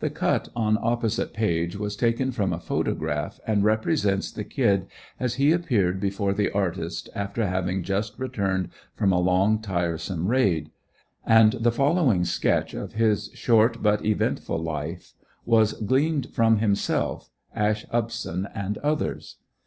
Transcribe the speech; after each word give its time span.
The 0.00 0.10
cut 0.10 0.50
on 0.54 0.76
opposite 0.82 1.32
page 1.32 1.76
was 1.76 1.96
taken 1.96 2.30
from 2.30 2.52
a 2.52 2.60
photograph 2.60 3.40
and 3.46 3.64
represents 3.64 4.30
the 4.30 4.44
"Kid" 4.44 4.86
as 5.18 5.36
he 5.36 5.50
appeared 5.50 5.98
before 5.98 6.34
the 6.34 6.50
artist 6.50 7.08
after 7.14 7.46
having 7.46 7.82
just 7.82 8.18
returned 8.18 8.68
from 8.94 9.12
a 9.14 9.18
long, 9.18 9.62
tiresome 9.62 10.28
raid; 10.28 10.72
and 11.24 11.52
the 11.54 11.72
following 11.72 12.26
sketch 12.26 12.74
of 12.74 12.92
his 12.92 13.30
short 13.32 13.82
but 13.82 14.04
eventful 14.04 14.58
life 14.58 15.14
was 15.46 15.72
gleaned 15.72 16.34
from 16.34 16.58
himself, 16.58 17.30
Ash 17.54 17.86
Upson 17.90 18.46
and 18.54 18.76
others. 18.84 19.36